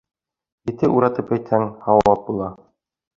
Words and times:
Ете 0.71 0.87
уратып 0.95 1.33
әйтһәң 1.37 1.67
һауап 1.83 2.25
була. 2.31 2.49